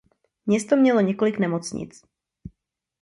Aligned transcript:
Město 0.45 0.75
mělo 0.75 1.01
několik 1.01 1.39
nemocnic. 1.39 2.05